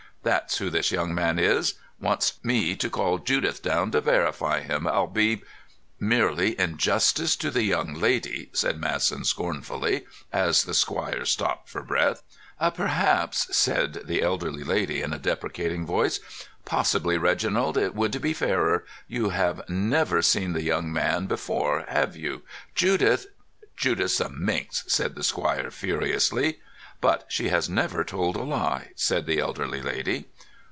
That's 0.23 0.59
who 0.59 0.69
this 0.69 0.91
young 0.91 1.15
man 1.15 1.39
is. 1.39 1.73
Wants 1.99 2.33
me 2.43 2.75
to 2.75 2.91
call 2.91 3.17
Judith 3.17 3.63
down 3.63 3.89
to 3.89 4.01
verify 4.01 4.59
him. 4.61 4.85
I'll 4.85 5.07
be——" 5.07 5.41
"Merely 5.99 6.51
in 6.59 6.77
justice 6.77 7.35
to 7.37 7.49
the 7.49 7.63
young 7.63 7.95
lady," 7.95 8.51
said 8.53 8.77
Masson 8.79 9.23
scornfully, 9.23 10.05
as 10.31 10.61
the 10.63 10.75
squire 10.75 11.25
stopped 11.25 11.69
for 11.69 11.81
breath. 11.81 12.21
"Perhaps——" 12.75 13.47
said 13.57 14.01
the 14.05 14.21
elderly 14.21 14.63
lady, 14.63 15.01
in 15.01 15.11
a 15.11 15.17
deprecating 15.17 15.87
voice. 15.87 16.19
"Possibly, 16.65 17.17
Reginald, 17.17 17.75
it 17.75 17.95
would 17.95 18.21
be 18.21 18.33
fairer. 18.33 18.85
You 19.07 19.29
have 19.29 19.67
never 19.67 20.21
seen 20.21 20.53
the 20.53 20.61
young 20.61 20.93
man 20.93 21.25
before, 21.25 21.83
have 21.87 22.15
you? 22.15 22.43
Judith——" 22.75 23.25
"Judith's 23.75 24.19
a 24.19 24.29
minx!" 24.29 24.83
said 24.85 25.15
the 25.15 25.23
squire 25.23 25.71
furiously. 25.71 26.59
"But 26.99 27.25
she 27.29 27.49
has 27.49 27.67
never 27.67 28.03
told 28.03 28.35
a 28.35 28.43
lie," 28.43 28.91
said 28.95 29.25
the 29.25 29.39
elderly 29.39 29.81
lady. 29.81 30.25